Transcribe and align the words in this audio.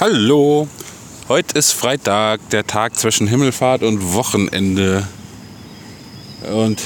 Hallo, 0.00 0.66
heute 1.28 1.58
ist 1.58 1.72
Freitag, 1.72 2.40
der 2.48 2.66
Tag 2.66 2.98
zwischen 2.98 3.26
Himmelfahrt 3.26 3.82
und 3.82 4.14
Wochenende. 4.14 5.06
Und 6.50 6.80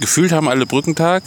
gefühlt 0.00 0.32
haben 0.32 0.48
alle 0.48 0.66
Brückentag, 0.66 1.22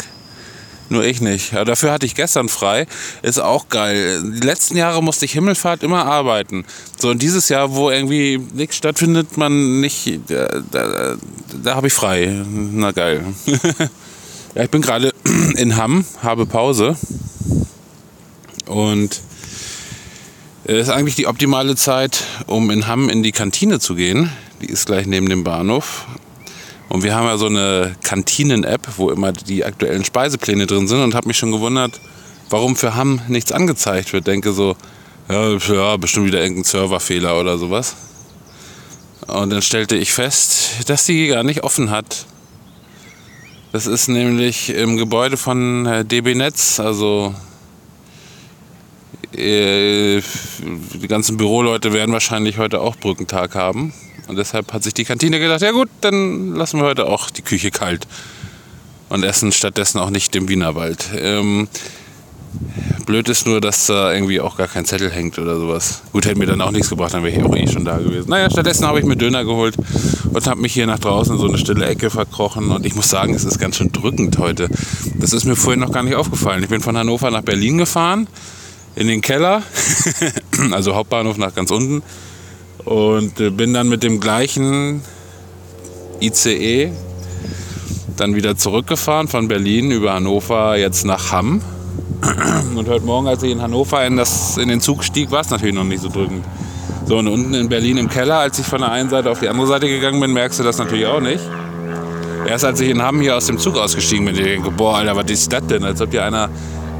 nur 0.89 1.05
ich 1.05 1.21
nicht. 1.21 1.53
Aber 1.53 1.63
dafür 1.63 1.93
hatte 1.93 2.05
ich 2.05 2.15
gestern 2.15 2.49
frei. 2.49 2.85
Ist 3.21 3.39
auch 3.39 3.69
geil. 3.69 4.21
Die 4.21 4.45
letzten 4.45 4.75
Jahre 4.75 5.01
musste 5.01 5.23
ich 5.23 5.31
Himmelfahrt 5.31 5.83
immer 5.83 6.05
arbeiten. 6.05 6.65
So, 6.97 7.11
und 7.11 7.21
dieses 7.21 7.47
Jahr, 7.47 7.73
wo 7.73 7.89
irgendwie 7.89 8.37
nichts 8.37 8.75
stattfindet, 8.75 9.37
man 9.37 9.79
nicht. 9.79 10.19
Da, 10.27 10.49
da, 10.69 11.15
da 11.63 11.75
habe 11.75 11.87
ich 11.87 11.93
frei. 11.93 12.43
Na 12.45 12.91
geil. 12.91 13.23
ja, 14.53 14.63
ich 14.63 14.69
bin 14.69 14.81
gerade 14.81 15.13
in 15.55 15.77
Hamm, 15.77 16.03
habe 16.21 16.45
Pause. 16.45 16.97
Und 18.65 19.21
ist 20.75 20.89
eigentlich 20.89 21.15
die 21.15 21.27
optimale 21.27 21.75
Zeit, 21.77 22.23
um 22.45 22.69
in 22.71 22.87
Hamm 22.87 23.07
in 23.09 23.23
die 23.23 23.31
Kantine 23.31 23.79
zu 23.79 23.95
gehen. 23.95 24.29
Die 24.61 24.65
ist 24.65 24.85
gleich 24.85 25.05
neben 25.05 25.29
dem 25.29 25.45
Bahnhof. 25.45 26.05
Und 26.89 27.03
wir 27.03 27.15
haben 27.15 27.25
ja 27.25 27.37
so 27.37 27.45
eine 27.45 27.95
Kantinen-App, 28.03 28.87
wo 28.97 29.09
immer 29.09 29.31
die 29.31 29.63
aktuellen 29.63 30.03
Speisepläne 30.03 30.67
drin 30.67 30.87
sind 30.87 31.01
und 31.01 31.15
habe 31.15 31.27
mich 31.27 31.37
schon 31.37 31.51
gewundert, 31.51 31.99
warum 32.49 32.75
für 32.75 32.95
Hamm 32.95 33.21
nichts 33.29 33.51
angezeigt 33.51 34.11
wird. 34.11 34.27
Denke 34.27 34.51
so, 34.51 34.75
ja, 35.29 35.97
bestimmt 35.97 36.27
wieder 36.27 36.41
irgendein 36.41 36.65
Serverfehler 36.65 37.39
oder 37.39 37.57
sowas. 37.57 37.95
Und 39.27 39.49
dann 39.49 39.61
stellte 39.61 39.95
ich 39.95 40.11
fest, 40.11 40.89
dass 40.89 41.05
sie 41.05 41.27
gar 41.27 41.43
nicht 41.43 41.63
offen 41.63 41.91
hat. 41.91 42.25
Das 43.71 43.85
ist 43.85 44.07
nämlich 44.07 44.69
im 44.69 44.97
Gebäude 44.97 45.37
von 45.37 45.85
äh, 45.85 46.05
DB 46.05 46.35
Netz, 46.35 46.79
also 46.79 47.33
äh, 47.35 47.46
die 49.37 51.07
ganzen 51.07 51.37
Büroleute 51.37 51.93
werden 51.93 52.11
wahrscheinlich 52.11 52.57
heute 52.57 52.81
auch 52.81 52.95
Brückentag 52.95 53.55
haben. 53.55 53.93
Und 54.27 54.37
deshalb 54.37 54.73
hat 54.73 54.83
sich 54.83 54.93
die 54.93 55.05
Kantine 55.05 55.39
gedacht, 55.39 55.61
ja 55.61 55.71
gut, 55.71 55.89
dann 56.01 56.55
lassen 56.55 56.79
wir 56.79 56.85
heute 56.85 57.05
auch 57.05 57.29
die 57.29 57.43
Küche 57.43 57.71
kalt. 57.71 58.07
Und 59.09 59.23
essen 59.23 59.51
stattdessen 59.51 59.99
auch 59.99 60.09
nicht 60.09 60.35
im 60.35 60.49
Wienerwald. 60.49 61.09
Ähm, 61.15 61.69
blöd 63.05 63.29
ist 63.29 63.45
nur, 63.45 63.61
dass 63.61 63.85
da 63.85 64.11
irgendwie 64.11 64.41
auch 64.41 64.57
gar 64.57 64.67
kein 64.67 64.83
Zettel 64.85 65.11
hängt 65.11 65.39
oder 65.39 65.57
sowas. 65.57 66.01
Gut, 66.11 66.25
hätte 66.25 66.39
mir 66.39 66.47
dann 66.47 66.59
auch 66.59 66.71
nichts 66.71 66.89
gebracht, 66.89 67.13
dann 67.13 67.23
wäre 67.23 67.37
ich 67.37 67.43
auch 67.43 67.55
eh 67.55 67.67
schon 67.67 67.85
da 67.85 67.97
gewesen. 67.97 68.29
Naja, 68.29 68.49
stattdessen 68.49 68.85
habe 68.85 68.99
ich 68.99 69.05
mir 69.05 69.15
Döner 69.15 69.45
geholt 69.45 69.75
und 70.33 70.47
habe 70.47 70.59
mich 70.59 70.73
hier 70.73 70.87
nach 70.87 70.99
draußen 70.99 71.35
in 71.35 71.39
so 71.39 71.47
eine 71.47 71.57
stille 71.57 71.85
Ecke 71.85 72.09
verkrochen. 72.09 72.71
Und 72.71 72.85
ich 72.85 72.95
muss 72.95 73.09
sagen, 73.09 73.33
es 73.33 73.45
ist 73.45 73.59
ganz 73.59 73.77
schön 73.77 73.93
drückend 73.93 74.39
heute. 74.39 74.67
Das 75.15 75.31
ist 75.31 75.45
mir 75.45 75.55
vorhin 75.55 75.79
noch 75.79 75.91
gar 75.91 76.03
nicht 76.03 76.15
aufgefallen. 76.15 76.63
Ich 76.63 76.69
bin 76.69 76.81
von 76.81 76.97
Hannover 76.97 77.31
nach 77.31 77.43
Berlin 77.43 77.77
gefahren 77.77 78.27
in 78.97 79.07
den 79.07 79.21
Keller, 79.21 79.61
also 80.71 80.95
Hauptbahnhof 80.95 81.37
nach 81.37 81.53
ganz 81.53 81.69
unten. 81.71 82.01
Und 82.83 83.39
äh, 83.39 83.51
bin 83.51 83.73
dann 83.73 83.89
mit 83.89 84.01
dem 84.01 84.19
gleichen 84.19 85.01
ICE 86.19 86.91
dann 88.15 88.33
wieder 88.33 88.57
zurückgefahren 88.57 89.27
von 89.27 89.47
Berlin 89.47 89.91
über 89.91 90.13
Hannover 90.13 90.77
jetzt 90.77 91.05
nach 91.05 91.31
Hamm. 91.31 91.61
Und 92.75 92.87
heute 92.89 93.05
Morgen, 93.05 93.27
als 93.27 93.43
ich 93.43 93.51
in 93.51 93.61
Hannover 93.61 94.03
in, 94.05 94.17
das, 94.17 94.57
in 94.57 94.69
den 94.69 94.81
Zug 94.81 95.03
stieg, 95.03 95.29
war 95.29 95.41
es 95.41 95.51
natürlich 95.51 95.75
noch 95.75 95.83
nicht 95.83 96.01
so 96.01 96.09
drückend. 96.09 96.43
So, 97.05 97.19
und 97.19 97.27
unten 97.27 97.53
in 97.53 97.69
Berlin 97.69 97.97
im 97.97 98.09
Keller, 98.09 98.39
als 98.39 98.59
ich 98.59 98.65
von 98.65 98.81
der 98.81 98.91
einen 98.91 99.09
Seite 99.09 99.31
auf 99.31 99.39
die 99.39 99.47
andere 99.47 99.67
Seite 99.67 99.87
gegangen 99.87 100.19
bin, 100.19 100.33
merkst 100.33 100.59
du 100.59 100.63
das 100.63 100.77
natürlich 100.77 101.05
auch 101.05 101.21
nicht. 101.21 101.43
Erst 102.45 102.65
als 102.65 102.81
ich 102.81 102.89
in 102.89 103.01
Hamm 103.01 103.21
hier 103.21 103.37
aus 103.37 103.45
dem 103.45 103.59
Zug 103.59 103.77
ausgestiegen 103.77 104.25
bin, 104.25 104.35
ich 104.35 104.43
denke, 104.43 104.71
boah, 104.71 104.97
Alter, 104.97 105.15
was 105.15 105.31
ist 105.31 105.53
das 105.53 105.65
denn? 105.67 105.85
Als 105.85 106.01
ob 106.01 106.11
dir 106.11 106.25
einer 106.25 106.49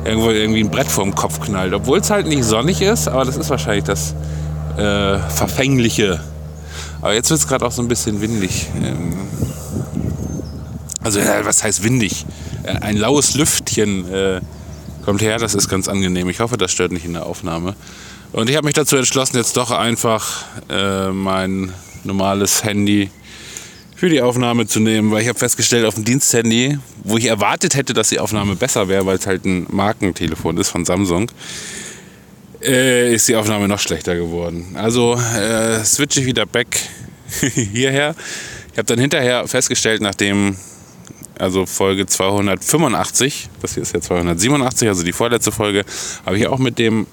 irgendwo 0.08 0.32
irgendwie 0.32 0.62
ein 0.62 0.72
Brett 0.72 0.88
vorm 0.88 1.14
Kopf 1.14 1.40
knallt. 1.42 1.74
Obwohl 1.74 2.00
es 2.00 2.10
halt 2.10 2.28
nicht 2.28 2.44
sonnig 2.44 2.82
ist, 2.82 3.08
aber 3.08 3.26
das 3.26 3.38
ist 3.38 3.50
wahrscheinlich 3.50 3.84
das 3.84 4.16
äh, 4.78 5.20
Verfängliche. 5.30 6.22
Aber 7.02 7.14
jetzt 7.14 7.30
wird 7.30 7.40
es 7.40 7.48
gerade 7.48 7.66
auch 7.66 7.72
so 7.72 7.82
ein 7.82 7.88
bisschen 7.88 8.22
windig. 8.22 8.68
Ähm 8.82 9.14
also, 11.04 11.20
äh, 11.20 11.46
was 11.46 11.64
heißt 11.64 11.84
windig? 11.84 12.26
Äh, 12.64 12.80
ein 12.80 12.98
laues 12.98 13.36
Lüftchen 13.36 14.12
äh, 14.12 14.42
kommt 15.06 15.22
her, 15.22 15.38
das 15.38 15.56
ist 15.56 15.70
ganz 15.70 15.88
angenehm. 15.88 16.30
Ich 16.30 16.40
hoffe, 16.40 16.58
das 16.58 16.72
stört 16.72 16.92
nicht 16.92 17.06
in 17.06 17.14
der 17.14 17.26
Aufnahme. 17.26 17.76
Und 18.34 18.50
ich 18.50 18.58
habe 18.58 18.66
mich 18.66 18.74
dazu 18.74 18.98
entschlossen, 18.98 19.38
jetzt 19.38 19.56
doch 19.56 19.72
einfach 19.72 20.46
äh, 20.70 21.10
mein 21.10 21.72
normales 22.04 22.64
Handy 22.64 23.10
für 23.98 24.10
die 24.10 24.22
Aufnahme 24.22 24.68
zu 24.68 24.80
nehmen, 24.80 25.10
weil 25.10 25.24
ich 25.24 25.28
habe 25.28 25.40
festgestellt, 25.40 25.84
auf 25.84 25.96
dem 25.96 26.06
Diensthandy, 26.06 26.78
wo 27.04 27.18
ich 27.18 27.26
erwartet 27.26 27.76
hätte, 27.76 27.96
dass 27.96 28.10
die 28.10 28.20
Aufnahme 28.20 28.56
besser 28.56 28.88
wäre, 28.88 29.08
weil 29.08 29.18
es 29.18 29.26
halt 29.26 29.44
ein 29.44 29.66
Markentelefon 29.72 30.56
ist 30.58 30.70
von 30.70 30.86
Samsung, 30.86 31.32
äh, 32.62 33.12
ist 33.12 33.28
die 33.28 33.36
Aufnahme 33.36 33.68
noch 33.68 33.80
schlechter 33.80 34.16
geworden. 34.16 34.76
Also 34.76 35.16
äh, 35.16 35.84
switche 35.84 36.20
ich 36.20 36.28
wieder 36.28 36.46
back 36.46 36.78
hierher. 37.56 38.14
Ich 38.72 38.78
habe 38.78 38.86
dann 38.86 39.00
hinterher 39.00 39.48
festgestellt, 39.48 40.00
nachdem 40.00 40.56
also 41.40 41.66
Folge 41.66 42.06
285, 42.06 43.50
das 43.64 43.74
hier 43.74 43.82
ist 43.82 43.96
ja 43.96 44.02
287, 44.02 44.88
also 44.88 45.02
die 45.02 45.12
vorletzte 45.12 45.52
Folge, 45.52 45.86
habe 46.24 46.38
ich 46.38 46.46
auch 46.46 46.60
mit 46.60 46.78
dem 46.78 47.08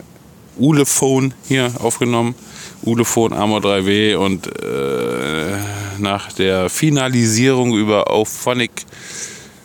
Ulefone 0.58 1.30
hier 1.48 1.72
aufgenommen. 1.78 2.34
Ulefone 2.82 3.34
Armor 3.34 3.60
3W 3.60 4.16
und 4.16 4.46
äh, 4.46 5.56
nach 5.98 6.32
der 6.32 6.68
Finalisierung 6.68 7.74
über 7.76 8.10
Auphonic 8.10 8.86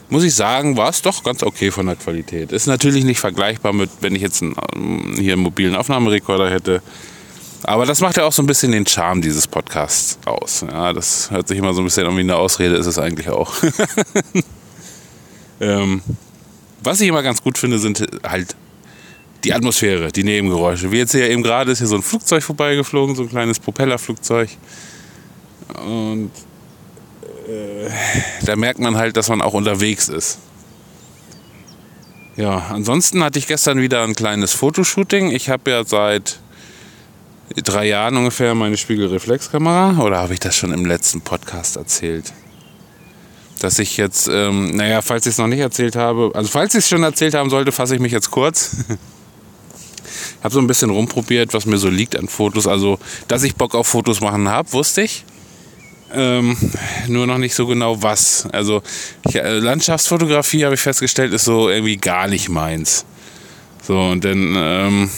muss 0.09 0.23
ich 0.23 0.33
sagen, 0.33 0.75
war 0.75 0.89
es 0.89 1.01
doch 1.01 1.23
ganz 1.23 1.43
okay 1.43 1.69
von 1.69 1.85
der 1.85 1.95
Qualität. 1.95 2.51
Ist 2.51 2.65
natürlich 2.65 3.03
nicht 3.03 3.19
vergleichbar 3.19 3.73
mit, 3.73 3.89
wenn 4.01 4.15
ich 4.15 4.21
jetzt 4.21 4.41
einen, 4.41 4.55
ähm, 4.75 5.15
hier 5.17 5.33
einen 5.33 5.43
mobilen 5.43 5.75
Aufnahmerekorder 5.75 6.49
hätte. 6.49 6.81
Aber 7.63 7.85
das 7.85 8.01
macht 8.01 8.17
ja 8.17 8.23
auch 8.23 8.31
so 8.31 8.41
ein 8.41 8.47
bisschen 8.47 8.71
den 8.71 8.87
Charme 8.87 9.21
dieses 9.21 9.45
Podcasts 9.45 10.17
aus. 10.25 10.65
Ja, 10.67 10.93
das 10.93 11.29
hört 11.29 11.47
sich 11.47 11.57
immer 11.57 11.73
so 11.73 11.81
ein 11.81 11.85
bisschen 11.85 12.07
an 12.07 12.15
wie 12.15 12.21
eine 12.21 12.35
Ausrede, 12.35 12.75
ist 12.75 12.85
es 12.85 12.97
eigentlich 12.97 13.29
auch. 13.29 13.53
ähm, 15.59 16.01
was 16.81 17.01
ich 17.01 17.07
immer 17.07 17.21
ganz 17.21 17.43
gut 17.43 17.57
finde, 17.57 17.77
sind 17.77 18.05
halt 18.23 18.55
die 19.43 19.53
Atmosphäre, 19.53 20.11
die 20.11 20.23
Nebengeräusche. 20.23 20.91
Wie 20.91 20.97
jetzt 20.97 21.11
hier 21.11 21.29
eben 21.29 21.43
gerade 21.43 21.71
ist 21.71 21.79
hier 21.79 21.87
so 21.87 21.95
ein 21.95 22.01
Flugzeug 22.01 22.43
vorbeigeflogen, 22.43 23.15
so 23.15 23.23
ein 23.23 23.29
kleines 23.29 23.59
Propellerflugzeug. 23.59 24.49
Und 25.83 26.31
äh, 27.47 27.89
da 28.45 28.55
merkt 28.55 28.79
man 28.79 28.97
halt, 28.97 29.17
dass 29.17 29.29
man 29.29 29.41
auch 29.41 29.53
unterwegs 29.53 30.09
ist. 30.09 30.39
Ja, 32.35 32.67
ansonsten 32.69 33.23
hatte 33.23 33.37
ich 33.37 33.47
gestern 33.47 33.81
wieder 33.81 34.03
ein 34.03 34.15
kleines 34.15 34.53
Fotoshooting. 34.53 35.31
Ich 35.31 35.49
habe 35.49 35.71
ja 35.71 35.83
seit 35.83 36.39
drei 37.55 37.87
Jahren 37.87 38.15
ungefähr 38.15 38.55
meine 38.55 38.77
Spiegelreflexkamera. 38.77 40.01
Oder 40.01 40.19
habe 40.19 40.33
ich 40.33 40.39
das 40.39 40.55
schon 40.55 40.71
im 40.71 40.85
letzten 40.85 41.21
Podcast 41.21 41.75
erzählt? 41.75 42.31
Dass 43.59 43.77
ich 43.77 43.97
jetzt, 43.97 44.29
ähm, 44.31 44.75
naja, 44.75 45.01
falls 45.01 45.25
ich 45.25 45.31
es 45.31 45.37
noch 45.37 45.47
nicht 45.47 45.59
erzählt 45.59 45.97
habe, 45.97 46.31
also 46.33 46.49
falls 46.49 46.73
ich 46.75 46.79
es 46.79 46.89
schon 46.89 47.03
erzählt 47.03 47.33
haben 47.33 47.49
sollte, 47.49 47.73
fasse 47.73 47.95
ich 47.95 47.99
mich 47.99 48.13
jetzt 48.13 48.31
kurz. 48.31 48.77
habe 50.43 50.53
so 50.53 50.59
ein 50.59 50.67
bisschen 50.67 50.89
rumprobiert, 50.89 51.53
was 51.53 51.65
mir 51.65 51.77
so 51.77 51.89
liegt 51.89 52.15
an 52.15 52.27
Fotos. 52.27 52.67
Also, 52.67 52.99
dass 53.27 53.43
ich 53.43 53.55
Bock 53.55 53.75
auf 53.75 53.87
Fotos 53.87 54.21
machen 54.21 54.47
habe, 54.47 54.71
wusste 54.71 55.01
ich. 55.01 55.25
Ähm, 56.11 56.57
nur 57.07 57.27
noch 57.27 57.37
nicht 57.37 57.53
so 57.53 57.67
genau 57.67 58.01
was. 58.01 58.47
Also 58.51 58.81
ich, 59.27 59.35
äh, 59.35 59.59
Landschaftsfotografie 59.59 60.65
habe 60.65 60.75
ich 60.75 60.81
festgestellt, 60.81 61.33
ist 61.33 61.45
so 61.45 61.69
irgendwie 61.69 61.97
gar 61.97 62.27
nicht 62.27 62.49
meins. 62.49 63.05
So, 63.83 63.99
und 63.99 64.23
dann 64.23 64.55
ähm, 64.57 65.09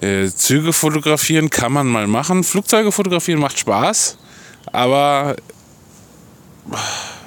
äh, 0.00 0.28
Züge 0.28 0.72
fotografieren 0.72 1.50
kann 1.50 1.72
man 1.72 1.86
mal 1.86 2.06
machen. 2.06 2.44
Flugzeuge 2.44 2.90
fotografieren 2.92 3.40
macht 3.40 3.58
Spaß, 3.58 4.18
aber 4.72 5.36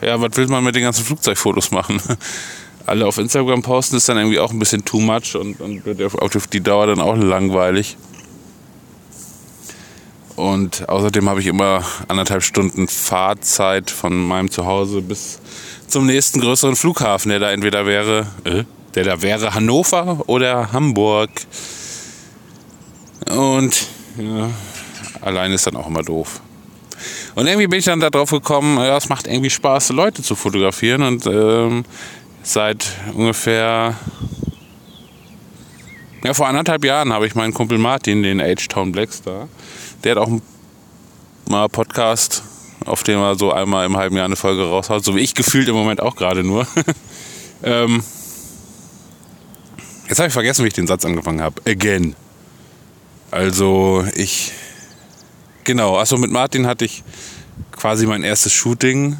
ja, 0.01 0.19
was 0.21 0.35
will 0.35 0.47
man 0.47 0.63
mit 0.63 0.75
den 0.75 0.83
ganzen 0.83 1.05
Flugzeugfotos 1.05 1.71
machen? 1.71 2.01
Alle 2.85 3.05
auf 3.05 3.17
Instagram 3.17 3.61
posten 3.61 3.97
ist 3.97 4.07
dann 4.07 4.17
irgendwie 4.17 4.39
auch 4.39 4.51
ein 4.51 4.59
bisschen 4.59 4.85
too 4.85 4.99
much 4.99 5.35
und, 5.35 5.59
und 5.59 5.83
auf 6.35 6.47
die 6.47 6.61
Dauer 6.61 6.87
dann 6.87 7.01
auch 7.01 7.17
langweilig. 7.17 7.97
Und 10.37 10.87
außerdem 10.87 11.27
habe 11.27 11.39
ich 11.41 11.47
immer 11.47 11.83
anderthalb 12.07 12.43
Stunden 12.43 12.87
Fahrzeit 12.87 13.89
von 13.89 14.15
meinem 14.15 14.51
Zuhause 14.51 15.01
bis 15.01 15.39
zum 15.87 16.05
nächsten 16.05 16.39
größeren 16.39 16.75
Flughafen, 16.75 17.29
der 17.29 17.39
da 17.39 17.51
entweder 17.51 17.87
wäre, 17.87 18.27
äh, 18.43 18.63
der 18.93 19.03
da 19.03 19.21
wäre 19.23 19.55
Hannover 19.55 20.21
oder 20.27 20.71
Hamburg. 20.71 21.31
Und 23.31 23.87
ja, 24.19 24.51
allein 25.21 25.53
ist 25.53 25.65
dann 25.65 25.75
auch 25.75 25.87
immer 25.87 26.03
doof. 26.03 26.39
Und 27.33 27.47
irgendwie 27.47 27.65
bin 27.65 27.79
ich 27.79 27.85
dann 27.85 27.99
darauf 27.99 28.29
gekommen, 28.29 28.77
ja, 28.77 28.95
es 28.95 29.09
macht 29.09 29.25
irgendwie 29.25 29.49
Spaß, 29.49 29.89
Leute 29.89 30.21
zu 30.21 30.35
fotografieren. 30.35 31.01
Und 31.01 31.25
ähm, 31.25 31.83
seit 32.43 32.85
ungefähr 33.15 33.95
ja, 36.27 36.33
vor 36.33 36.47
anderthalb 36.47 36.83
Jahren 36.83 37.13
habe 37.13 37.25
ich 37.25 37.35
meinen 37.35 37.53
Kumpel 37.53 37.77
Martin, 37.77 38.21
den 38.21 38.41
H-Town 38.41 38.91
Blackstar, 38.91 39.47
der 40.03 40.11
hat 40.11 40.17
auch 40.17 40.29
mal 41.47 41.61
einen 41.61 41.69
Podcast, 41.71 42.43
auf 42.85 43.03
dem 43.03 43.19
er 43.19 43.35
so 43.35 43.53
einmal 43.53 43.85
im 43.85 43.95
halben 43.95 44.17
Jahr 44.17 44.25
eine 44.25 44.35
Folge 44.35 44.63
raushaut, 44.63 45.05
so 45.05 45.15
wie 45.15 45.21
ich 45.21 45.35
gefühlt 45.35 45.69
im 45.69 45.75
Moment 45.75 46.01
auch 46.01 46.17
gerade 46.17 46.43
nur. 46.43 46.67
ähm, 47.63 48.03
Jetzt 50.09 50.19
habe 50.19 50.27
ich 50.27 50.33
vergessen, 50.33 50.63
wie 50.63 50.67
ich 50.67 50.73
den 50.73 50.87
Satz 50.87 51.05
angefangen 51.05 51.41
habe. 51.41 51.61
Again. 51.65 52.15
Also 53.31 54.05
ich. 54.15 54.51
Genau, 55.63 55.97
achso, 55.97 56.17
mit 56.17 56.31
Martin 56.31 56.65
hatte 56.65 56.85
ich 56.85 57.03
quasi 57.71 58.05
mein 58.05 58.23
erstes 58.23 58.51
Shooting. 58.51 59.17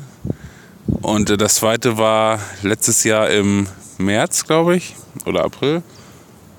Und 1.01 1.30
äh, 1.30 1.38
das 1.38 1.56
zweite 1.56 1.98
war 1.98 2.39
letztes 2.63 3.04
Jahr 3.04 3.30
im 3.30 3.68
März, 3.98 4.45
glaube 4.45 4.75
ich, 4.75 4.95
oder 5.25 5.44
April. 5.44 5.83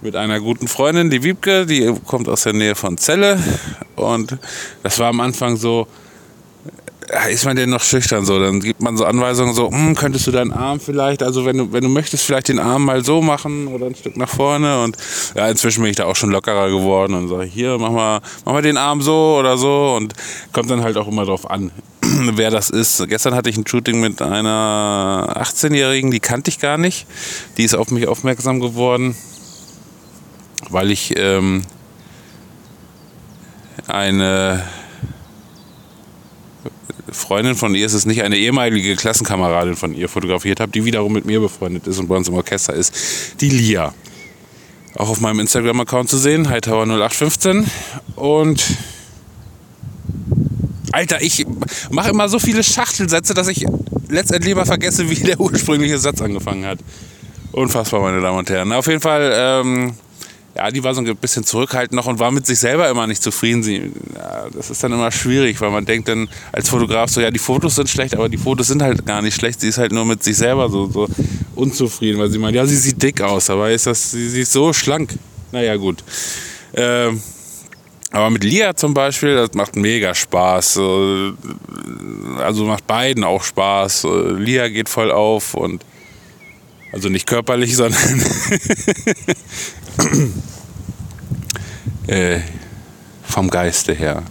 Mit 0.01 0.15
einer 0.15 0.39
guten 0.39 0.69
Freundin, 0.69 1.11
die 1.11 1.25
Wiebke, 1.25 1.67
die 1.67 1.93
kommt 2.07 2.29
aus 2.29 2.45
der 2.45 2.53
Nähe 2.53 2.77
von 2.77 2.97
Celle. 2.99 3.43
Und 3.97 4.39
das 4.85 5.01
war 5.01 5.09
am 5.09 5.21
Anfang 5.21 5.57
so, 5.57 5.89
ist 7.31 7.45
man 7.45 7.57
denn 7.57 7.71
noch 7.71 7.83
schüchtern 7.83 8.25
so? 8.25 8.39
Dann 8.39 8.61
gibt 8.61 8.81
man 8.81 8.97
so 8.97 9.05
Anweisungen 9.05 9.55
so, 9.55 9.71
hm, 9.71 9.97
könntest 9.97 10.27
du 10.29 10.31
deinen 10.31 10.53
Arm 10.53 10.79
vielleicht, 10.79 11.23
also 11.25 11.45
wenn 11.45 11.59
du, 11.59 11.73
wenn 11.73 11.83
du 11.83 11.89
möchtest, 11.89 12.25
vielleicht 12.25 12.49
den 12.49 12.61
Arm 12.61 12.85
mal 12.85 13.05
so 13.05 13.21
machen 13.21 13.67
oder 13.67 13.87
ein 13.87 13.97
Stück 13.97 14.17
nach 14.17 14.29
vorne. 14.29 14.83
Und 14.83 14.97
ja, 15.35 15.49
inzwischen 15.49 15.83
bin 15.83 15.91
ich 15.91 15.97
da 15.97 16.05
auch 16.05 16.17
schon 16.17 16.31
lockerer 16.31 16.69
geworden 16.69 17.15
und 17.15 17.29
sage, 17.29 17.45
hier, 17.45 17.77
mach 17.79 17.91
mal, 17.91 18.21
mach 18.45 18.53
mal 18.53 18.63
den 18.63 18.77
Arm 18.77 19.03
so 19.03 19.37
oder 19.39 19.57
so. 19.59 19.95
Und 19.97 20.15
kommt 20.53 20.71
dann 20.71 20.83
halt 20.83 20.97
auch 20.97 21.09
immer 21.09 21.25
drauf 21.25 21.51
an, 21.51 21.73
wer 22.03 22.53
das 22.53 22.71
ist. 22.71 23.05
Gestern 23.09 23.35
hatte 23.35 23.51
ich 23.51 23.57
ein 23.57 23.67
Shooting 23.67 24.01
mit 24.01 24.23
einer 24.23 25.35
18-Jährigen, 25.41 26.13
die 26.13 26.21
kannte 26.21 26.51
ich 26.51 26.61
gar 26.61 26.79
nicht. 26.79 27.07
Die 27.57 27.65
ist 27.65 27.75
auf 27.75 27.91
mich 27.91 28.07
aufmerksam 28.07 28.61
geworden, 28.61 29.17
weil 30.71 30.91
ich 30.91 31.15
ähm, 31.17 31.63
eine 33.87 34.65
Freundin 37.11 37.55
von 37.55 37.75
ihr, 37.75 37.87
es 37.87 37.95
ist 37.95 38.07
nicht 38.07 38.23
eine 38.23 38.37
ehemalige 38.37 38.97
Klassenkameradin 38.97 39.77
von 39.77 39.95
ihr 39.95 40.09
fotografiert 40.09 40.61
habe, 40.61 40.73
die 40.73 40.85
wiederum 40.85 41.13
mit 41.13 41.25
mir 41.25 41.41
befreundet 41.41 41.87
ist 41.87 41.99
und 41.99 42.09
bei 42.09 42.17
uns 42.17 42.29
im 42.29 42.35
Orchester 42.35 42.75
ist, 42.75 43.41
die 43.41 43.49
Lia. 43.49 43.95
Auch 44.95 45.09
auf 45.09 45.21
meinem 45.21 45.41
Instagram-Account 45.41 46.09
zu 46.09 46.19
sehen, 46.19 46.49
Hightower0815. 46.49 47.67
Und 48.17 48.65
Alter, 50.93 51.23
ich 51.23 51.47
mache 51.91 52.11
immer 52.11 52.29
so 52.29 52.39
viele 52.39 52.63
Schachtelsätze, 52.63 53.35
dass 53.35 53.49
ich 53.49 53.65
letztendlich 54.09 54.55
mal 54.55 54.67
vergesse, 54.67 55.09
wie 55.09 55.15
der 55.15 55.39
ursprüngliche 55.41 55.99
Satz 55.99 56.21
angefangen 56.21 56.65
hat. 56.67 56.79
Unfassbar, 57.53 58.01
meine 58.01 58.21
Damen 58.21 58.39
und 58.39 58.51
Herren. 58.51 58.73
Auf 58.73 58.87
jeden 58.87 59.01
Fall 59.01 59.33
ähm, 59.35 59.95
ja, 60.59 60.73
die 60.73 60.83
war 60.83 60.93
so 60.93 61.01
ein 61.01 61.17
bisschen 61.17 61.45
zurückhaltend 61.45 61.93
noch 61.93 62.07
und 62.09 62.19
war 62.19 62.33
mit 62.33 62.45
sich 62.45 62.59
selber 62.59 62.91
immer 62.91 63.07
nicht 63.07 63.23
zufrieden. 63.23 63.63
Sie, 63.63 63.93
ja, 64.15 64.47
das 64.53 64.71
ist 64.71 64.83
dann 64.83 64.93
immer 64.93 65.13
schwierig, 65.13 65.61
weil 65.61 65.71
man 65.71 65.85
denkt 65.85 66.09
dann 66.09 66.29
als 66.51 66.69
Fotograf 66.69 67.11
so, 67.11 67.21
ja, 67.21 67.31
die 67.31 67.39
Fotos 67.39 67.77
sind 67.77 67.89
schlecht, 67.89 68.17
aber 68.17 68.29
die 68.29 68.39
Fotos 68.39 68.67
sind 68.67 68.83
halt 68.83 69.07
gar 69.07 69.23
nicht 69.23 69.37
schlecht. 69.37 69.61
Sie 69.61 69.69
ist 69.69 69.79
halt 69.79 69.93
nur 69.93 70.05
mit 70.05 70.25
sich 70.25 70.37
selber 70.37 70.69
so, 70.69 70.91
so 70.91 71.07
unzufrieden, 71.55 72.19
weil 72.19 72.29
sie 72.29 72.39
meint, 72.39 72.57
ja, 72.57 72.67
sie 72.67 72.77
sieht 72.77 73.01
dick 73.01 73.21
aus, 73.21 73.51
aber 73.51 73.71
ist 73.71 73.87
das, 73.87 74.11
sie, 74.11 74.29
sie 74.29 74.41
ist 74.41 74.53
so 74.53 74.73
schlank. 74.73 75.15
Naja, 75.53 75.77
gut. 75.77 76.03
Ähm, 76.75 77.23
aber 78.11 78.31
mit 78.31 78.43
Lia 78.43 78.75
zum 78.75 78.95
Beispiel, 78.95 79.37
das 79.37 79.55
macht 79.55 79.77
mega 79.77 80.13
Spaß. 80.13 80.81
Also 82.39 82.65
macht 82.65 82.85
beiden 82.89 83.23
auch 83.23 83.45
Spaß. 83.45 84.09
Lia 84.39 84.69
geht 84.69 84.89
voll 84.89 85.13
auf 85.13 85.55
und 85.55 85.85
also 86.93 87.11
nicht 87.11 87.29
körperlich, 87.29 87.77
sondern 87.77 88.01
äh, 92.09 92.41
vom 93.23 93.49
Geiste 93.49 93.95
her. 93.95 94.23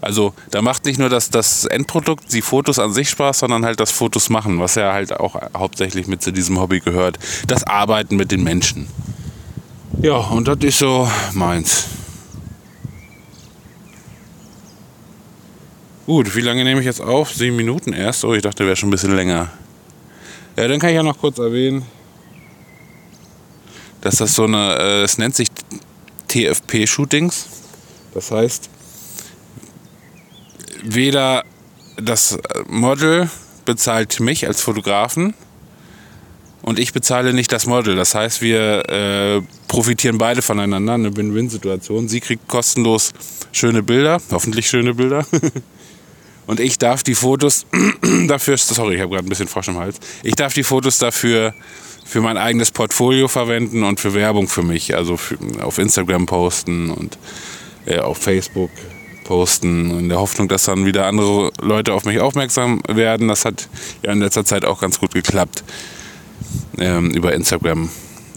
Also 0.00 0.34
da 0.50 0.62
macht 0.62 0.84
nicht 0.84 0.98
nur 0.98 1.08
das, 1.08 1.30
das 1.30 1.64
Endprodukt, 1.64 2.32
die 2.32 2.42
Fotos 2.42 2.78
an 2.78 2.92
sich 2.92 3.10
Spaß, 3.10 3.40
sondern 3.40 3.64
halt 3.64 3.80
das 3.80 3.90
Fotos 3.90 4.30
machen, 4.30 4.60
was 4.60 4.74
ja 4.74 4.92
halt 4.92 5.12
auch 5.12 5.34
hauptsächlich 5.56 6.06
mit 6.06 6.22
zu 6.22 6.32
diesem 6.32 6.60
Hobby 6.60 6.80
gehört. 6.80 7.18
Das 7.46 7.64
Arbeiten 7.64 8.16
mit 8.16 8.30
den 8.30 8.44
Menschen. 8.44 8.88
Ja, 10.00 10.16
und 10.16 10.46
das 10.48 10.58
ist 10.60 10.78
so 10.78 11.08
meins. 11.32 11.86
Gut, 16.06 16.36
wie 16.36 16.40
lange 16.40 16.62
nehme 16.62 16.80
ich 16.80 16.86
jetzt 16.86 17.00
auf? 17.00 17.32
Sieben 17.32 17.56
Minuten 17.56 17.92
erst? 17.92 18.24
Oh, 18.24 18.32
ich 18.32 18.42
dachte, 18.42 18.64
wäre 18.64 18.76
schon 18.76 18.90
ein 18.90 18.92
bisschen 18.92 19.16
länger. 19.16 19.48
Ja, 20.56 20.68
dann 20.68 20.78
kann 20.78 20.90
ich 20.90 20.96
ja 20.96 21.02
noch 21.02 21.18
kurz 21.18 21.38
erwähnen, 21.38 21.84
dass 24.02 24.16
das 24.16 24.34
so 24.34 24.44
eine, 24.44 24.76
äh, 24.78 25.02
es 25.02 25.18
nennt 25.18 25.34
sich 25.34 25.48
TFP-Shootings. 26.28 27.46
Das 28.14 28.30
heißt, 28.30 28.70
weder 30.82 31.44
das 31.96 32.38
Model 32.66 33.30
bezahlt 33.64 34.20
mich 34.20 34.46
als 34.46 34.60
Fotografen 34.60 35.34
und 36.62 36.78
ich 36.78 36.92
bezahle 36.92 37.32
nicht 37.32 37.52
das 37.52 37.66
Model. 37.66 37.96
Das 37.96 38.14
heißt, 38.14 38.42
wir 38.42 38.88
äh, 38.88 39.42
profitieren 39.68 40.18
beide 40.18 40.42
voneinander, 40.42 40.94
eine 40.94 41.16
Win-Win-Situation. 41.16 42.08
Sie 42.08 42.20
kriegt 42.20 42.48
kostenlos 42.48 43.12
schöne 43.52 43.82
Bilder, 43.82 44.20
hoffentlich 44.30 44.68
schöne 44.68 44.94
Bilder. 44.94 45.26
und 46.46 46.60
ich 46.60 46.78
darf 46.78 47.02
die 47.02 47.14
Fotos 47.14 47.66
dafür, 48.28 48.56
sorry, 48.56 48.96
ich 48.96 49.00
habe 49.00 49.12
gerade 49.14 49.26
ein 49.26 49.28
bisschen 49.28 49.48
Frosch 49.48 49.68
im 49.68 49.78
Hals, 49.78 49.98
ich 50.22 50.34
darf 50.34 50.54
die 50.54 50.62
Fotos 50.62 50.98
dafür 50.98 51.54
für 52.06 52.20
mein 52.20 52.36
eigenes 52.36 52.70
Portfolio 52.70 53.26
verwenden 53.26 53.82
und 53.82 53.98
für 53.98 54.14
Werbung 54.14 54.46
für 54.46 54.62
mich. 54.62 54.94
Also 54.94 55.16
für, 55.16 55.36
auf 55.60 55.78
Instagram 55.78 56.26
posten 56.26 56.90
und 56.90 57.18
äh, 57.84 57.98
auf 57.98 58.18
Facebook 58.18 58.70
posten, 59.24 59.98
in 59.98 60.08
der 60.08 60.20
Hoffnung, 60.20 60.46
dass 60.46 60.64
dann 60.64 60.86
wieder 60.86 61.06
andere 61.06 61.50
Leute 61.60 61.92
auf 61.92 62.04
mich 62.04 62.20
aufmerksam 62.20 62.80
werden. 62.86 63.26
Das 63.26 63.44
hat 63.44 63.68
ja 64.04 64.12
in 64.12 64.20
letzter 64.20 64.44
Zeit 64.44 64.64
auch 64.64 64.80
ganz 64.80 65.00
gut 65.00 65.12
geklappt. 65.14 65.64
Ähm, 66.78 67.10
über 67.10 67.32
Instagram 67.34 67.90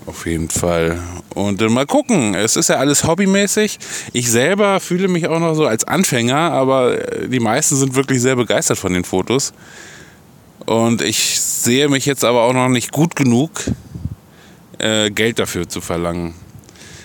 auf 0.09 0.25
jeden 0.25 0.49
Fall. 0.49 0.99
Und 1.35 1.61
äh, 1.61 1.69
mal 1.69 1.85
gucken, 1.85 2.33
es 2.33 2.55
ist 2.55 2.69
ja 2.69 2.77
alles 2.77 3.03
hobbymäßig. 3.03 3.77
Ich 4.11 4.29
selber 4.29 4.79
fühle 4.79 5.07
mich 5.07 5.27
auch 5.27 5.39
noch 5.39 5.53
so 5.53 5.65
als 5.65 5.83
Anfänger, 5.83 6.51
aber 6.51 6.97
äh, 6.97 7.29
die 7.29 7.39
meisten 7.39 7.75
sind 7.75 7.95
wirklich 7.95 8.21
sehr 8.21 8.35
begeistert 8.35 8.79
von 8.79 8.91
den 8.91 9.03
Fotos. 9.03 9.53
Und 10.65 11.01
ich 11.01 11.39
sehe 11.39 11.87
mich 11.87 12.05
jetzt 12.05 12.25
aber 12.25 12.41
auch 12.41 12.53
noch 12.53 12.69
nicht 12.69 12.91
gut 12.91 13.15
genug, 13.15 13.51
äh, 14.79 15.11
Geld 15.11 15.39
dafür 15.39 15.69
zu 15.69 15.79
verlangen. 15.79 16.33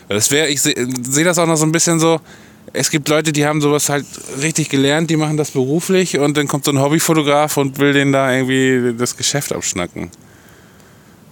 Das 0.08 0.30
wäre, 0.30 0.48
ich 0.48 0.62
sehe 0.62 0.74
seh 1.02 1.24
das 1.24 1.38
auch 1.38 1.46
noch 1.46 1.56
so 1.56 1.66
ein 1.66 1.72
bisschen 1.72 2.00
so. 2.00 2.20
Es 2.72 2.90
gibt 2.90 3.08
Leute, 3.08 3.32
die 3.32 3.46
haben 3.46 3.60
sowas 3.60 3.88
halt 3.88 4.06
richtig 4.40 4.70
gelernt, 4.70 5.10
die 5.10 5.16
machen 5.16 5.36
das 5.36 5.50
beruflich 5.52 6.18
und 6.18 6.36
dann 6.36 6.48
kommt 6.48 6.64
so 6.64 6.72
ein 6.72 6.80
Hobbyfotograf 6.80 7.56
und 7.58 7.78
will 7.78 7.92
denen 7.92 8.12
da 8.12 8.32
irgendwie 8.32 8.94
das 8.98 9.16
Geschäft 9.16 9.52
abschnacken. 9.52 10.10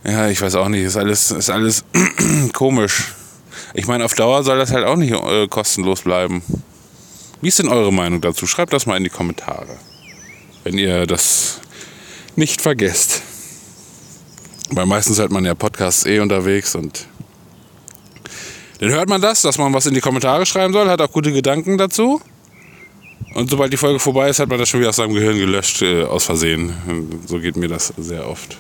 Ja, 0.05 0.29
ich 0.29 0.41
weiß 0.41 0.57
auch 0.57 0.69
nicht, 0.69 0.83
ist 0.83 0.97
alles, 0.97 1.31
ist 1.31 1.51
alles 1.51 1.85
komisch. 2.53 3.13
Ich 3.75 3.87
meine, 3.87 4.05
auf 4.05 4.15
Dauer 4.15 4.43
soll 4.43 4.59
das 4.59 4.73
halt 4.73 4.85
auch 4.85 4.97
nicht 4.97 5.13
äh, 5.13 5.47
kostenlos 5.47 6.03
bleiben. 6.03 6.43
Wie 7.41 7.49
ist 7.49 7.59
denn 7.59 7.69
eure 7.69 7.93
Meinung 7.93 8.21
dazu? 8.21 8.47
Schreibt 8.47 8.73
das 8.73 8.87
mal 8.87 8.97
in 8.97 9.05
die 9.05 9.11
Kommentare. 9.11 9.77
Wenn 10.65 10.77
ihr 10.77 11.07
das 11.07 11.61
nicht 12.37 12.61
vergesst. 12.61 13.23
Weil 14.71 14.87
meistens 14.87 15.19
hört 15.19 15.31
man 15.31 15.45
ja 15.45 15.55
Podcasts 15.55 16.07
eh 16.07 16.19
unterwegs 16.19 16.75
und 16.75 17.07
dann 18.81 18.91
hört 18.91 19.09
man 19.09 19.21
das, 19.21 19.43
dass 19.43 19.59
man 19.59 19.73
was 19.73 19.87
in 19.87 19.95
die 19.95 20.01
Kommentare 20.01 20.45
schreiben 20.47 20.73
soll, 20.73 20.89
hat 20.89 21.01
auch 21.01 21.13
gute 21.13 21.33
Gedanken 21.33 21.79
dazu. 21.79 22.21
Und 23.35 23.49
sobald 23.49 23.73
die 23.73 23.77
Folge 23.77 24.01
vorbei 24.01 24.29
ist, 24.29 24.41
hat 24.41 24.49
man 24.49 24.59
das 24.59 24.69
schon 24.69 24.81
wieder 24.81 24.91
aus 24.91 24.97
seinem 24.97 25.15
Gehirn 25.15 25.39
gelöscht, 25.39 25.83
äh, 25.83 26.03
aus 26.05 26.25
Versehen. 26.25 26.73
So 27.27 27.39
geht 27.39 27.57
mir 27.57 27.69
das 27.69 27.93
sehr 27.97 28.29
oft. 28.29 28.59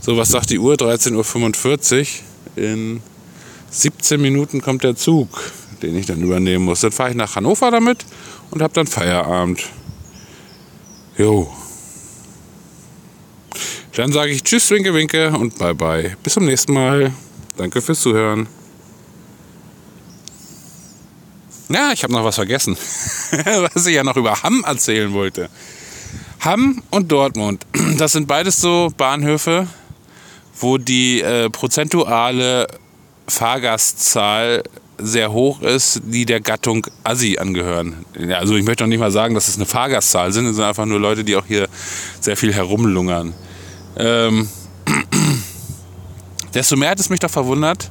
So, 0.00 0.16
was 0.16 0.30
sagt 0.30 0.50
die 0.50 0.58
Uhr? 0.58 0.74
13.45 0.74 2.00
Uhr. 2.56 2.64
In 2.64 3.02
17 3.70 4.20
Minuten 4.20 4.60
kommt 4.60 4.82
der 4.82 4.96
Zug, 4.96 5.52
den 5.82 5.96
ich 5.96 6.06
dann 6.06 6.20
übernehmen 6.22 6.64
muss. 6.64 6.80
Dann 6.80 6.92
fahre 6.92 7.10
ich 7.10 7.16
nach 7.16 7.36
Hannover 7.36 7.70
damit 7.70 8.04
und 8.50 8.62
habe 8.62 8.74
dann 8.74 8.86
Feierabend. 8.86 9.62
Jo. 11.16 11.52
Dann 13.94 14.12
sage 14.12 14.30
ich 14.30 14.44
Tschüss, 14.44 14.70
Winke, 14.70 14.94
Winke 14.94 15.30
und 15.30 15.58
Bye, 15.58 15.74
Bye. 15.74 16.16
Bis 16.22 16.34
zum 16.34 16.44
nächsten 16.44 16.72
Mal. 16.72 17.12
Danke 17.56 17.82
fürs 17.82 18.00
Zuhören. 18.00 18.46
Ja, 21.68 21.92
ich 21.92 22.02
habe 22.02 22.12
noch 22.12 22.24
was 22.24 22.36
vergessen, 22.36 22.76
was 23.74 23.86
ich 23.86 23.94
ja 23.94 24.02
noch 24.02 24.16
über 24.16 24.42
Hamm 24.42 24.64
erzählen 24.64 25.12
wollte. 25.12 25.50
Hamm 26.40 26.82
und 26.90 27.12
Dortmund, 27.12 27.66
das 28.00 28.12
sind 28.12 28.26
beides 28.26 28.60
so 28.60 28.92
Bahnhöfe, 28.96 29.66
wo 30.60 30.78
die 30.78 31.20
äh, 31.20 31.50
prozentuale 31.50 32.66
Fahrgastzahl 33.26 34.62
sehr 34.98 35.32
hoch 35.32 35.62
ist, 35.62 36.02
die 36.04 36.26
der 36.26 36.40
Gattung 36.40 36.86
Assi 37.04 37.38
angehören. 37.38 38.04
Also 38.32 38.56
ich 38.56 38.64
möchte 38.64 38.84
noch 38.84 38.88
nicht 38.88 38.98
mal 38.98 39.12
sagen, 39.12 39.34
dass 39.34 39.48
es 39.48 39.56
eine 39.56 39.66
Fahrgastzahl 39.66 40.32
sind, 40.32 40.46
es 40.46 40.56
sind 40.56 40.64
einfach 40.64 40.86
nur 40.86 40.98
Leute, 40.98 41.24
die 41.24 41.36
auch 41.36 41.46
hier 41.46 41.68
sehr 42.20 42.36
viel 42.36 42.52
herumlungern. 42.52 43.32
Ähm, 43.96 44.48
desto 46.54 46.76
mehr 46.76 46.90
hat 46.90 47.00
es 47.00 47.10
mich 47.10 47.20
doch 47.20 47.30
verwundert, 47.30 47.90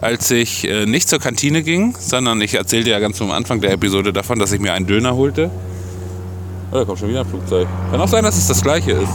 als 0.00 0.30
ich 0.30 0.66
äh, 0.66 0.86
nicht 0.86 1.08
zur 1.08 1.18
Kantine 1.18 1.62
ging, 1.62 1.94
sondern 1.98 2.40
ich 2.40 2.54
erzählte 2.54 2.90
ja 2.90 2.98
ganz 2.98 3.20
am 3.20 3.30
Anfang 3.30 3.60
der 3.60 3.72
Episode 3.72 4.12
davon, 4.12 4.38
dass 4.38 4.52
ich 4.52 4.60
mir 4.60 4.72
einen 4.72 4.86
Döner 4.86 5.14
holte. 5.14 5.50
Oh, 6.72 6.78
da 6.78 6.84
kommt 6.86 6.98
schon 7.00 7.10
wieder 7.10 7.20
ein 7.20 7.26
Flugzeug. 7.26 7.68
Kann 7.90 8.00
auch 8.00 8.08
sein, 8.08 8.24
dass 8.24 8.38
es 8.38 8.48
das 8.48 8.62
gleiche 8.62 8.92
ist. 8.92 9.12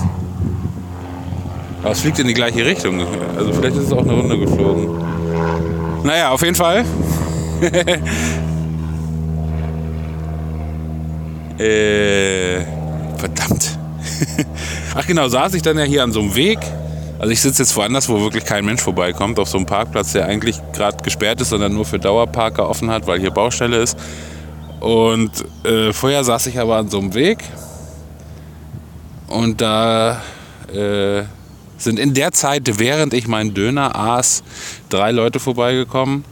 Aber 1.82 1.92
es 1.92 2.02
fliegt 2.02 2.20
in 2.20 2.28
die 2.28 2.36
gleiche 2.36 2.64
Richtung. 2.64 3.02
Also 3.36 3.52
vielleicht 3.52 3.78
ist 3.78 3.86
es 3.86 3.92
auch 3.92 4.04
eine 4.04 4.14
Runde 4.14 4.38
geflogen. 4.38 4.90
Naja, 6.04 6.30
auf 6.30 6.44
jeden 6.44 6.54
Fall. 6.54 6.86
äh, 11.58 12.62
verdammt. 13.18 13.80
Ach 14.96 15.08
genau, 15.08 15.28
saß 15.28 15.56
ich 15.56 15.64
dann 15.64 15.80
ja 15.80 15.84
hier 15.84 16.04
an 16.04 16.12
so 16.12 16.20
einem 16.20 16.36
Weg. 16.36 16.60
Also 17.18 17.32
ich 17.32 17.42
sitze 17.42 17.64
jetzt 17.64 17.76
woanders, 17.76 18.08
wo 18.08 18.20
wirklich 18.22 18.46
kein 18.46 18.66
Mensch 18.66 18.84
vorbeikommt, 18.84 19.40
auf 19.40 19.50
so 19.50 19.58
einem 19.58 19.66
Parkplatz, 19.66 20.14
der 20.14 20.28
eigentlich 20.28 20.62
gerade 20.74 21.04
gesperrt 21.04 21.42
ist, 21.42 21.50
sondern 21.50 21.74
nur 21.74 21.86
für 21.86 21.98
Dauerparker 21.98 22.70
offen 22.70 22.92
hat, 22.92 23.08
weil 23.08 23.20
hier 23.20 23.32
Baustelle 23.32 23.78
ist. 23.78 23.98
Und 24.79 25.31
äh, 25.63 25.91
vorher 25.91 26.24
saß 26.24 26.48
ich 26.48 26.60
aber 26.60 26.77
an 26.77 26.89
so 26.89 27.00
einem 27.00 27.13
Weg 27.13 27.39
und 29.27 29.60
da 29.60 30.22
äh, 30.74 31.24
sind 31.77 32.00
in 32.00 32.13
der 32.13 32.31
Zeit, 32.31 32.79
während 32.79 33.13
ich 33.13 33.27
meinen 33.27 33.53
Döner 33.53 33.96
aß, 33.96 34.43
drei 34.89 35.12
Leute 35.12 35.39
vorbeigekommen. 35.39 36.25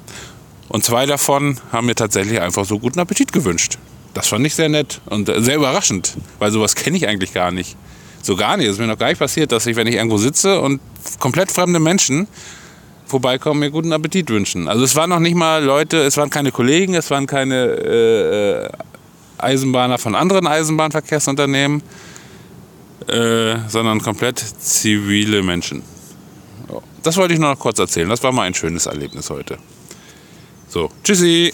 Und 0.69 0.83
zwei 0.83 1.05
davon 1.05 1.59
haben 1.71 1.87
mir 1.87 1.95
tatsächlich 1.95 2.41
einfach 2.41 2.65
so 2.65 2.79
guten 2.79 2.99
Appetit 2.99 3.31
gewünscht. 3.31 3.77
Das 4.13 4.27
fand 4.27 4.45
ich 4.45 4.55
sehr 4.55 4.69
nett 4.69 5.01
und 5.05 5.27
sehr 5.27 5.57
überraschend, 5.57 6.15
weil 6.39 6.51
sowas 6.51 6.75
kenne 6.75 6.97
ich 6.97 7.07
eigentlich 7.07 7.33
gar 7.33 7.51
nicht. 7.51 7.75
So 8.21 8.35
gar 8.35 8.57
nicht. 8.57 8.67
Es 8.67 8.73
ist 8.73 8.79
mir 8.79 8.87
noch 8.87 8.97
gar 8.97 9.09
nicht 9.09 9.19
passiert, 9.19 9.51
dass 9.51 9.67
ich, 9.67 9.75
wenn 9.75 9.87
ich 9.87 9.95
irgendwo 9.95 10.17
sitze 10.17 10.59
und 10.59 10.81
komplett 11.19 11.51
fremde 11.51 11.79
Menschen 11.79 12.27
vorbeikommen, 13.05 13.59
mir 13.59 13.71
guten 13.71 13.93
Appetit 13.93 14.29
wünschen. 14.29 14.67
Also 14.67 14.83
es 14.83 14.95
waren 14.95 15.09
noch 15.09 15.19
nicht 15.19 15.35
mal 15.35 15.63
Leute, 15.63 15.97
es 15.97 16.17
waren 16.17 16.29
keine 16.29 16.51
Kollegen, 16.51 16.95
es 16.95 17.09
waren 17.11 17.27
keine 17.27 17.65
äh, 17.65 18.65
äh 18.65 18.69
Eisenbahner 19.37 19.97
von 19.97 20.15
anderen 20.15 20.47
Eisenbahnverkehrsunternehmen 20.47 21.83
äh, 23.07 23.57
sondern 23.67 24.01
komplett 24.01 24.39
zivile 24.39 25.43
Menschen. 25.43 25.83
Das 27.03 27.17
wollte 27.17 27.35
ich 27.35 27.39
nur 27.39 27.49
noch 27.49 27.59
kurz 27.59 27.77
erzählen. 27.77 28.09
Das 28.09 28.23
war 28.23 28.31
mal 28.31 28.43
ein 28.43 28.53
schönes 28.53 28.87
Erlebnis 28.87 29.29
heute. 29.29 29.57
So, 30.67 30.89
tschüssi! 31.03 31.53